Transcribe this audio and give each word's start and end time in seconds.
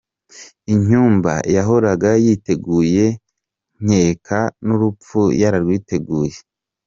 Inyumba 0.73 1.33
yahoraga 1.55 2.09
yiteguye, 2.23 3.05
nkeka 3.83 4.39
n’urupfu 4.65 5.19
yararwiteguye. 5.41 6.37